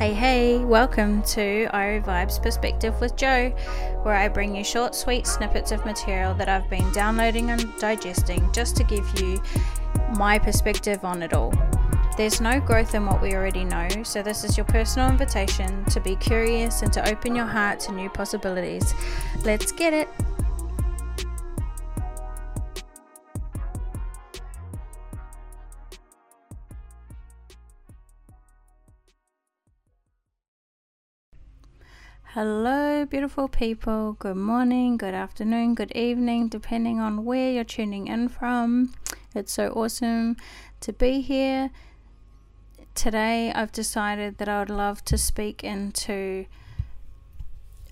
Hey, 0.00 0.14
hey, 0.14 0.64
welcome 0.64 1.20
to 1.24 1.68
Irie 1.74 2.02
Vibes 2.02 2.42
Perspective 2.42 2.98
with 3.02 3.16
Jo, 3.16 3.50
where 4.02 4.14
I 4.14 4.28
bring 4.28 4.56
you 4.56 4.64
short, 4.64 4.94
sweet 4.94 5.26
snippets 5.26 5.72
of 5.72 5.84
material 5.84 6.32
that 6.36 6.48
I've 6.48 6.70
been 6.70 6.90
downloading 6.92 7.50
and 7.50 7.70
digesting 7.78 8.50
just 8.50 8.76
to 8.76 8.84
give 8.84 9.06
you 9.20 9.42
my 10.16 10.38
perspective 10.38 11.04
on 11.04 11.22
it 11.22 11.34
all. 11.34 11.52
There's 12.16 12.40
no 12.40 12.60
growth 12.60 12.94
in 12.94 13.04
what 13.04 13.20
we 13.20 13.34
already 13.34 13.62
know, 13.62 13.88
so 14.02 14.22
this 14.22 14.42
is 14.42 14.56
your 14.56 14.64
personal 14.64 15.10
invitation 15.10 15.84
to 15.90 16.00
be 16.00 16.16
curious 16.16 16.80
and 16.80 16.90
to 16.94 17.06
open 17.06 17.34
your 17.34 17.44
heart 17.44 17.78
to 17.80 17.92
new 17.92 18.08
possibilities. 18.08 18.94
Let's 19.44 19.70
get 19.70 19.92
it! 19.92 20.08
Hello, 32.34 33.04
beautiful 33.06 33.48
people. 33.48 34.12
Good 34.12 34.36
morning, 34.36 34.96
good 34.96 35.14
afternoon, 35.14 35.74
good 35.74 35.90
evening, 35.96 36.46
depending 36.46 37.00
on 37.00 37.24
where 37.24 37.50
you're 37.50 37.64
tuning 37.64 38.06
in 38.06 38.28
from. 38.28 38.94
It's 39.34 39.52
so 39.52 39.70
awesome 39.70 40.36
to 40.78 40.92
be 40.92 41.22
here. 41.22 41.70
Today, 42.94 43.50
I've 43.52 43.72
decided 43.72 44.38
that 44.38 44.48
I 44.48 44.60
would 44.60 44.70
love 44.70 45.04
to 45.06 45.18
speak 45.18 45.64
into 45.64 46.46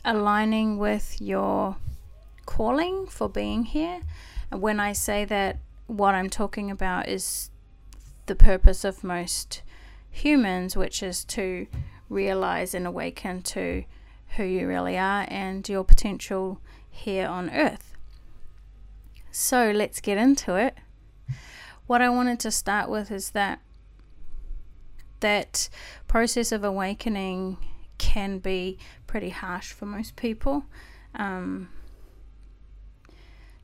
aligning 0.04 0.78
with 0.78 1.20
your 1.20 1.74
calling 2.46 3.08
for 3.08 3.28
being 3.28 3.64
here. 3.64 4.02
And 4.52 4.62
when 4.62 4.78
I 4.78 4.92
say 4.92 5.24
that, 5.24 5.56
what 5.88 6.14
I'm 6.14 6.30
talking 6.30 6.70
about 6.70 7.08
is 7.08 7.50
the 8.26 8.36
purpose 8.36 8.84
of 8.84 9.02
most 9.02 9.62
humans, 10.08 10.76
which 10.76 11.02
is 11.02 11.24
to 11.24 11.66
realize 12.08 12.72
and 12.72 12.86
awaken 12.86 13.42
to 13.42 13.82
who 14.36 14.44
you 14.44 14.66
really 14.66 14.96
are 14.96 15.26
and 15.28 15.68
your 15.68 15.84
potential 15.84 16.60
here 16.88 17.26
on 17.26 17.50
earth. 17.50 17.96
So 19.30 19.70
let's 19.70 20.00
get 20.00 20.18
into 20.18 20.56
it. 20.56 20.76
What 21.86 22.02
I 22.02 22.08
wanted 22.08 22.40
to 22.40 22.50
start 22.50 22.90
with 22.90 23.10
is 23.10 23.30
that 23.30 23.60
that 25.20 25.68
process 26.06 26.52
of 26.52 26.64
awakening 26.64 27.56
can 27.98 28.38
be 28.38 28.78
pretty 29.06 29.30
harsh 29.30 29.72
for 29.72 29.86
most 29.86 30.16
people. 30.16 30.64
Um, 31.14 31.68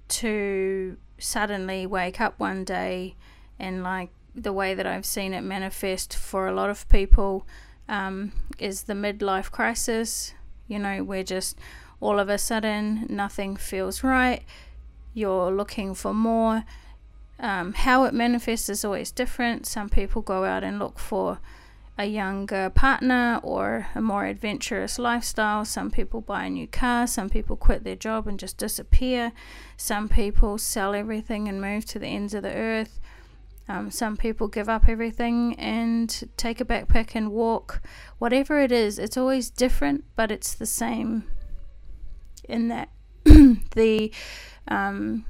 to 0.09 0.97
suddenly 1.19 1.87
wake 1.87 2.21
up 2.21 2.39
one 2.39 2.65
day 2.65 3.17
and 3.59 3.83
like 3.83 4.11
the 4.35 4.53
way 4.53 4.75
that 4.75 4.87
I've 4.87 5.07
seen 5.07 5.33
it 5.33 5.43
manifest 5.43 6.17
for 6.17 6.47
a 6.47 6.53
lot 6.53 6.71
of 6.71 6.89
people 6.89 7.47
um, 7.89 8.33
is 8.59 8.85
the 8.85 8.95
midlife 8.95 9.51
crisis 9.51 10.35
you 10.67 10.79
know, 10.79 11.03
we're 11.03 11.25
just 11.25 11.59
all 12.01 12.19
of 12.19 12.29
a 12.29 12.39
sudden 12.39 13.07
nothing 13.09 13.57
feels 13.57 14.03
right. 14.03 14.43
You're 15.13 15.51
looking 15.51 15.95
for 15.95 16.13
more. 16.13 16.65
Um, 17.39 17.73
how 17.73 18.05
it 18.05 18.15
manifests 18.15 18.69
is 18.69 18.85
always 18.85 19.11
different. 19.11 19.67
Some 19.67 19.89
people 19.89 20.23
go 20.23 20.45
out 20.45 20.63
and 20.63 20.79
look 20.79 20.99
for 20.99 21.41
a 21.97 22.07
younger 22.07 22.71
partner 22.71 23.41
or 23.43 23.87
a 23.95 24.01
more 24.01 24.27
adventurous 24.27 24.99
lifestyle. 24.99 25.65
Some 25.65 25.91
people 25.91 26.21
buy 26.21 26.45
a 26.45 26.51
new 26.51 26.67
car. 26.67 27.07
Some 27.07 27.31
people 27.31 27.57
quit 27.57 27.85
their 27.85 27.97
job 27.97 28.27
and 28.27 28.39
just 28.39 28.59
disappear. 28.59 29.33
Some 29.77 30.09
people 30.09 30.59
sell 30.59 30.95
everything 30.95 31.49
and 31.49 31.61
move 31.61 31.85
to 31.87 31.99
the 31.99 32.09
ends 32.09 32.35
of 32.35 32.43
the 32.43 32.55
earth. 32.55 32.99
Um, 33.69 33.91
some 33.91 34.17
people 34.17 34.49
give 34.49 34.69
up 34.69 34.89
everything 34.89 35.55
and 35.59 36.31
take 36.37 36.61
a 36.61 36.65
backpack 36.65 37.15
and 37.15 37.33
walk. 37.33 37.81
Whatever 38.19 38.61
it 38.61 38.71
is, 38.71 38.99
it's 38.99 39.17
always 39.17 39.49
different, 39.49 40.05
but 40.17 40.31
it's 40.31 40.55
the 40.55 40.67
same 40.67 41.25
in 42.47 42.69
that 42.69 42.91
the 43.25 44.13
um, 44.69 45.25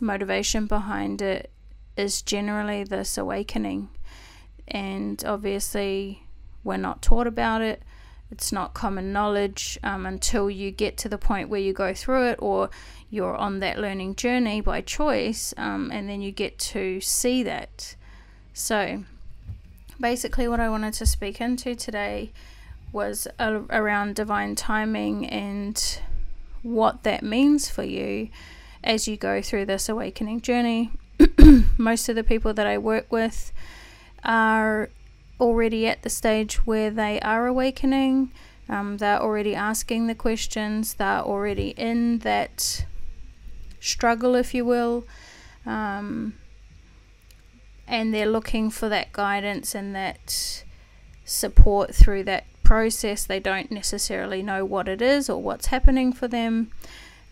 motivation 0.00 0.66
behind 0.66 1.22
it 1.22 1.50
is 1.96 2.22
generally 2.22 2.82
this 2.84 3.16
awakening. 3.16 3.88
And 4.68 5.22
obviously, 5.24 6.24
we're 6.64 6.76
not 6.76 7.02
taught 7.02 7.28
about 7.28 7.62
it. 7.62 7.82
It's 8.30 8.52
not 8.52 8.74
common 8.74 9.12
knowledge 9.12 9.78
um, 9.82 10.04
until 10.04 10.50
you 10.50 10.70
get 10.70 10.96
to 10.98 11.08
the 11.08 11.18
point 11.18 11.48
where 11.48 11.60
you 11.60 11.72
go 11.72 11.94
through 11.94 12.28
it 12.30 12.38
or 12.40 12.70
you're 13.08 13.36
on 13.36 13.60
that 13.60 13.78
learning 13.78 14.16
journey 14.16 14.60
by 14.60 14.80
choice, 14.80 15.54
um, 15.56 15.90
and 15.92 16.08
then 16.08 16.20
you 16.20 16.32
get 16.32 16.58
to 16.58 17.00
see 17.00 17.42
that. 17.44 17.94
So, 18.52 19.04
basically, 20.00 20.48
what 20.48 20.58
I 20.58 20.68
wanted 20.68 20.94
to 20.94 21.06
speak 21.06 21.40
into 21.40 21.76
today 21.76 22.32
was 22.92 23.28
a- 23.38 23.62
around 23.70 24.16
divine 24.16 24.54
timing 24.56 25.26
and 25.26 26.00
what 26.62 27.04
that 27.04 27.22
means 27.22 27.68
for 27.68 27.84
you 27.84 28.28
as 28.82 29.06
you 29.06 29.16
go 29.16 29.40
through 29.40 29.66
this 29.66 29.88
awakening 29.88 30.40
journey. 30.40 30.90
Most 31.78 32.08
of 32.08 32.16
the 32.16 32.24
people 32.24 32.52
that 32.54 32.66
I 32.66 32.78
work 32.78 33.10
with 33.10 33.52
are 34.24 34.90
already 35.40 35.86
at 35.86 36.02
the 36.02 36.10
stage 36.10 36.66
where 36.66 36.90
they 36.90 37.20
are 37.20 37.46
awakening. 37.46 38.32
Um, 38.68 38.96
they're 38.96 39.20
already 39.20 39.54
asking 39.54 40.06
the 40.06 40.14
questions. 40.14 40.94
They're 40.94 41.20
already 41.20 41.70
in 41.70 42.18
that 42.18 42.86
struggle, 43.80 44.34
if 44.34 44.54
you 44.54 44.64
will. 44.64 45.04
Um, 45.64 46.34
and 47.86 48.12
they're 48.12 48.26
looking 48.26 48.70
for 48.70 48.88
that 48.88 49.12
guidance 49.12 49.74
and 49.74 49.94
that 49.94 50.64
support 51.24 51.94
through 51.94 52.24
that 52.24 52.44
process. 52.64 53.24
They 53.24 53.40
don't 53.40 53.70
necessarily 53.70 54.42
know 54.42 54.64
what 54.64 54.88
it 54.88 55.00
is 55.00 55.30
or 55.30 55.40
what's 55.40 55.66
happening 55.66 56.12
for 56.12 56.26
them. 56.26 56.70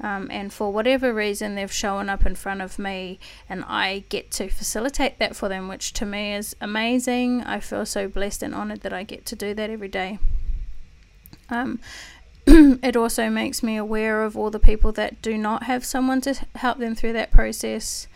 Um, 0.01 0.29
and 0.31 0.53
for 0.53 0.73
whatever 0.73 1.15
reason, 1.15 1.55
they've 1.55 1.73
shown 1.73 2.09
up 2.09 2.27
in 2.27 2.35
front 2.35 2.61
of 2.61 2.79
me, 2.79 3.19
and 3.49 3.65
I 3.67 4.05
get 4.09 4.31
to 4.33 4.49
facilitate 4.49 5.19
that 5.19 5.37
for 5.37 5.49
them, 5.49 5.69
which 5.69 5.93
to 5.95 6.07
me 6.07 6.35
is 6.35 6.57
amazing. 6.61 7.43
I 7.43 7.61
feel 7.61 7.87
so 7.87 8.09
blessed 8.09 8.43
and 8.43 8.55
honored 8.55 8.81
that 8.81 8.93
I 8.93 9.05
get 9.05 9.25
to 9.27 9.37
do 9.37 9.55
that 9.55 9.71
every 9.71 9.89
day. 9.89 10.19
Um, 11.49 11.81
it 12.47 12.97
also 12.97 13.31
makes 13.31 13.63
me 13.63 13.77
aware 13.77 14.25
of 14.25 14.37
all 14.37 14.51
the 14.51 14.59
people 14.59 14.93
that 14.93 15.23
do 15.23 15.39
not 15.39 15.63
have 15.65 15.85
someone 15.85 16.21
to 16.23 16.35
help 16.57 16.79
them 16.79 16.95
through 16.95 17.13
that 17.15 17.31
process 17.31 18.09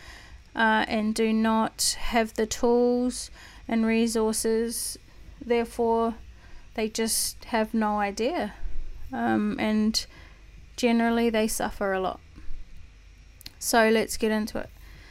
uh, 0.55 0.85
and 0.89 1.15
do 1.15 1.33
not 1.33 1.97
have 1.99 2.35
the 2.35 2.47
tools 2.47 3.31
and 3.69 3.87
resources. 3.87 4.99
Therefore, 5.41 6.15
they 6.75 6.89
just 6.89 7.45
have 7.47 7.73
no 7.73 8.01
idea. 8.01 8.55
Um, 9.13 9.57
and 9.59 10.05
generally, 10.79 11.29
they 11.29 11.47
suffer 11.47 11.93
a 11.93 12.01
lot. 12.01 12.21
So, 13.59 13.91
let's 13.91 14.17
get 14.17 14.31
into 14.31 14.59
it. 14.59 14.71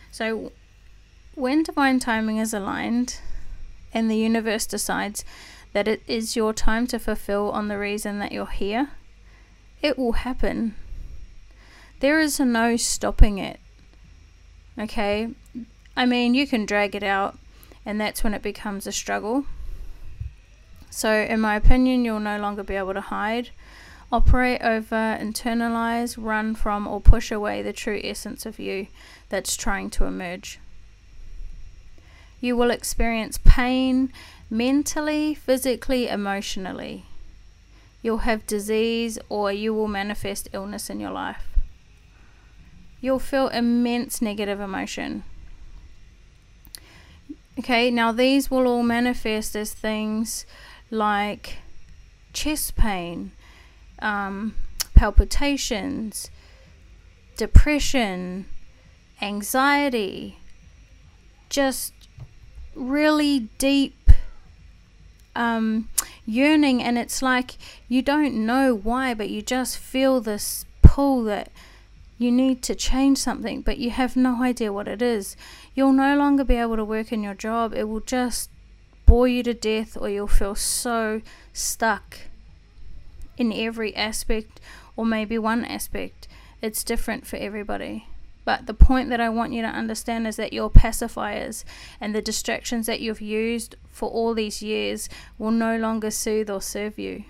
So, 0.10 0.52
when 1.36 1.62
divine 1.62 2.00
timing 2.00 2.38
is 2.38 2.56
aligned 2.56 3.20
and 3.94 4.10
the 4.10 4.18
universe 4.18 4.66
decides 4.66 5.24
that 5.74 5.88
it 5.88 6.02
is 6.08 6.36
your 6.36 6.54
time 6.54 6.88
to 6.88 6.98
fulfill 6.98 7.52
on 7.52 7.68
the 7.68 7.78
reason 7.78 8.18
that 8.18 8.32
you're 8.32 8.48
here, 8.48 8.90
it 9.84 10.00
will 10.00 10.14
happen. 10.14 10.74
There 12.00 12.20
is 12.20 12.40
no 12.40 12.76
stopping 12.78 13.38
it. 13.38 13.60
Okay? 14.80 15.30
I 15.96 16.06
mean, 16.06 16.34
you 16.34 16.48
can 16.48 16.66
drag 16.66 16.96
it 16.96 17.04
out, 17.04 17.38
and 17.86 18.00
that's 18.00 18.24
when 18.24 18.34
it 18.34 18.42
becomes 18.42 18.88
a 18.88 18.92
struggle. 18.92 19.46
So, 20.90 21.12
in 21.12 21.40
my 21.42 21.56
opinion, 21.56 22.06
you'll 22.06 22.20
no 22.20 22.40
longer 22.40 22.64
be 22.64 22.76
able 22.76 22.94
to 22.94 23.02
hide, 23.02 23.50
operate 24.12 24.62
over, 24.62 25.18
internalize, 25.20 26.18
run 26.18 26.56
from, 26.56 26.88
or 26.88 27.02
push 27.02 27.32
away 27.32 27.62
the 27.62 27.74
true 27.74 28.00
essence 28.04 28.46
of 28.46 28.60
you 28.60 28.88
that's 29.30 29.56
trying 29.58 29.90
to 29.92 30.06
emerge. 30.06 30.60
You 32.40 32.56
will 32.56 32.72
experience 32.72 33.40
pain 33.44 34.12
mentally, 34.50 35.34
physically, 35.34 36.08
emotionally 36.08 37.06
you'll 38.02 38.20
have 38.20 38.48
disease 38.48 39.20
or 39.28 39.52
you 39.52 39.74
will 39.74 39.88
manifest 39.88 40.48
illness 40.54 40.90
in 40.90 40.98
your 40.98 41.12
life. 41.12 41.58
You'll 43.02 43.20
feel 43.20 43.50
immense 43.50 44.22
negative 44.22 44.60
emotion. 44.60 45.24
Okay, 47.60 47.92
now 47.92 48.12
these 48.12 48.50
will 48.50 48.68
all 48.68 48.84
manifest 48.84 49.56
as 49.56 49.74
things 49.74 50.46
like 50.90 51.58
chest 52.34 52.76
pain, 52.76 53.32
um, 54.00 54.56
palpitations, 54.96 56.30
depression, 57.36 58.46
anxiety, 59.22 60.40
just 61.50 61.94
really 62.76 63.50
deep 63.58 64.12
um, 65.36 65.90
yearning, 66.26 66.82
and 66.82 66.98
it's 66.98 67.22
like 67.22 67.58
you 67.88 68.02
don't 68.02 68.34
know 68.34 68.74
why, 68.74 69.14
but 69.14 69.30
you 69.30 69.42
just 69.42 69.78
feel 69.78 70.20
this 70.20 70.66
pull 70.82 71.24
that 71.24 71.52
you 72.18 72.32
need 72.32 72.64
to 72.64 72.74
change 72.74 73.20
something, 73.20 73.62
but 73.62 73.78
you 73.78 73.92
have 73.92 74.16
no 74.16 74.42
idea 74.42 74.74
what 74.74 74.88
it 74.88 75.02
is. 75.02 75.36
You'll 75.76 75.94
no 75.94 76.18
longer 76.18 76.44
be 76.44 76.56
able 76.56 76.76
to 76.76 76.86
work 76.86 77.12
in 77.12 77.22
your 77.22 77.36
job. 77.36 77.74
It 77.76 77.88
will 77.88 78.00
just 78.00 78.50
bore 79.06 79.28
you 79.28 79.44
to 79.44 79.54
death 79.54 79.96
or 79.96 80.10
you'll 80.10 80.28
feel 80.28 80.56
so 80.56 81.22
stuck 81.54 82.18
in 83.38 83.54
every 83.54 83.96
aspect 83.96 84.60
or 84.96 85.06
maybe 85.06 85.38
one 85.38 85.64
aspect. 85.64 86.28
It's 86.62 86.84
different 86.84 87.26
for 87.26 87.38
everybody. 87.38 88.08
But 88.44 88.66
the 88.66 88.74
point 88.74 89.10
that 89.10 89.20
I 89.20 89.30
want 89.30 89.52
you 89.52 89.62
to 89.62 89.68
understand 89.68 90.26
is 90.26 90.38
that 90.38 90.54
your 90.54 90.70
pacifiers 90.70 91.66
and 92.00 92.16
the 92.16 92.22
distractions 92.22 92.86
that 92.88 93.02
you've 93.02 93.22
used 93.22 93.76
for 93.90 94.10
all 94.10 94.34
these 94.34 94.62
years 94.62 95.10
will 95.38 95.52
no 95.52 95.78
longer 95.78 96.10
soothe 96.10 96.50
or 96.50 96.62
serve 96.62 96.98
you. 96.98 97.26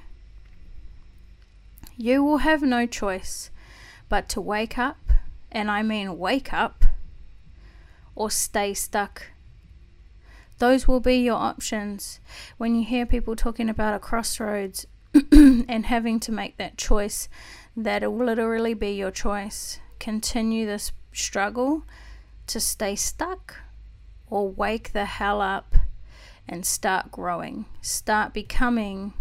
You 1.98 2.24
will 2.24 2.38
have 2.38 2.62
no 2.62 2.86
choice 2.86 3.50
but 4.09 4.30
to 4.30 4.39
wake 4.39 4.77
up, 4.77 4.98
and 5.51 5.71
I 5.71 5.81
mean 5.81 6.19
wake 6.19 6.54
up, 6.54 6.86
or 8.13 8.30
stay 8.30 8.75
stuck. 8.75 9.31
Those 10.59 10.88
will 10.88 11.00
be 11.00 11.15
your 11.15 11.36
options 11.36 12.19
when 12.57 12.75
you 12.75 12.86
hear 12.86 13.07
people 13.07 13.36
talking 13.36 13.69
about 13.69 13.95
a 13.95 14.00
crossroads 14.00 14.86
and 15.68 15.86
having 15.86 16.19
to 16.19 16.31
make 16.31 16.57
that 16.57 16.78
choice. 16.78 17.30
That'll 17.75 18.16
literally 18.16 18.74
be 18.74 18.92
your 18.92 19.12
choice. 19.12 19.80
Continue 20.00 20.66
this 20.66 20.92
struggle 21.13 21.84
to 22.48 22.60
stay 22.60 22.95
stuck 22.95 23.57
or 24.30 24.50
wake 24.50 24.94
the 24.94 25.06
hell 25.06 25.42
up 25.42 25.75
and 26.48 26.66
start 26.66 27.12
growing. 27.12 27.66
Start 27.81 28.34
becoming 28.34 29.13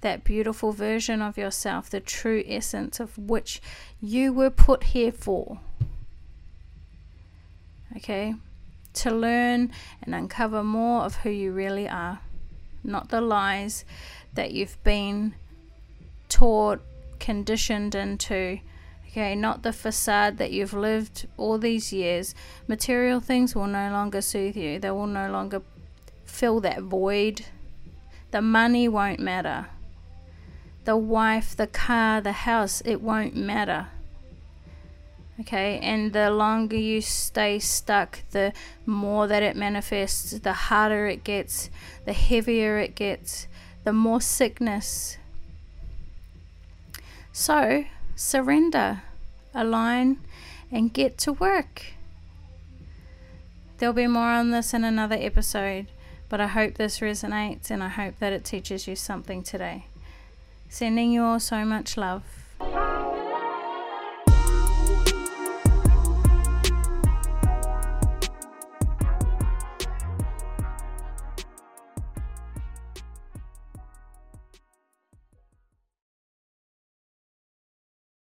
that 0.00 0.24
beautiful 0.24 0.72
version 0.72 1.22
of 1.22 1.38
yourself, 1.38 1.88
the 1.88 2.00
true 2.00 2.42
essence 2.46 2.98
of 2.98 3.16
which 3.16 3.60
you 4.00 4.32
were 4.32 4.50
put 4.50 4.84
here 4.84 5.12
for. 5.12 5.60
Okay? 7.96 8.34
To 8.94 9.10
learn 9.12 9.70
and 10.02 10.14
uncover 10.14 10.64
more 10.64 11.02
of 11.02 11.16
who 11.16 11.30
you 11.30 11.52
really 11.52 11.88
are, 11.88 12.20
not 12.88 13.10
the 13.10 13.20
lies 13.20 13.84
that 14.34 14.52
you've 14.52 14.82
been 14.82 15.34
taught, 16.28 16.80
conditioned 17.20 17.94
into. 17.94 18.58
Okay, 19.08 19.34
not 19.34 19.62
the 19.62 19.72
facade 19.72 20.36
that 20.38 20.50
you've 20.50 20.74
lived 20.74 21.26
all 21.36 21.58
these 21.58 21.92
years. 21.92 22.34
Material 22.66 23.20
things 23.20 23.54
will 23.54 23.66
no 23.66 23.90
longer 23.90 24.20
soothe 24.20 24.56
you, 24.56 24.78
they 24.78 24.90
will 24.90 25.06
no 25.06 25.30
longer 25.30 25.62
fill 26.24 26.60
that 26.60 26.82
void. 26.82 27.46
The 28.30 28.42
money 28.42 28.88
won't 28.88 29.20
matter 29.20 29.68
the 30.88 30.96
wife, 30.96 31.54
the 31.54 31.66
car, 31.66 32.18
the 32.22 32.32
house, 32.32 32.80
it 32.86 33.02
won't 33.02 33.36
matter. 33.36 33.88
Okay, 35.40 35.78
and 35.78 36.12
the 36.12 36.30
longer 36.30 36.76
you 36.76 37.00
stay 37.00 37.60
stuck, 37.60 38.20
the 38.32 38.52
more 38.84 39.28
that 39.28 39.42
it 39.42 39.54
manifests, 39.54 40.36
the 40.40 40.52
harder 40.52 41.06
it 41.06 41.22
gets, 41.22 41.70
the 42.04 42.12
heavier 42.12 42.78
it 42.78 42.96
gets, 42.96 43.46
the 43.84 43.92
more 43.92 44.20
sickness. 44.20 45.16
So, 47.30 47.84
surrender, 48.16 49.02
align, 49.54 50.18
and 50.72 50.92
get 50.92 51.18
to 51.18 51.32
work. 51.32 51.84
There'll 53.78 53.92
be 53.92 54.08
more 54.08 54.30
on 54.30 54.50
this 54.50 54.74
in 54.74 54.82
another 54.82 55.16
episode, 55.16 55.86
but 56.28 56.40
I 56.40 56.48
hope 56.48 56.74
this 56.74 56.98
resonates 56.98 57.70
and 57.70 57.80
I 57.80 57.88
hope 57.88 58.18
that 58.18 58.32
it 58.32 58.44
teaches 58.44 58.88
you 58.88 58.96
something 58.96 59.44
today. 59.44 59.86
Sending 60.68 61.12
you 61.12 61.22
all 61.22 61.38
so 61.38 61.64
much 61.64 61.96
love. 61.96 62.47